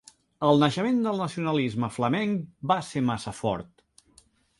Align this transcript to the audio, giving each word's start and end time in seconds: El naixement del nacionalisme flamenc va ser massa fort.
El 0.45 0.59
naixement 0.61 0.95
del 1.07 1.19
nacionalisme 1.23 1.89
flamenc 1.97 2.41
va 2.73 2.79
ser 2.87 3.05
massa 3.11 3.35
fort. 3.41 3.71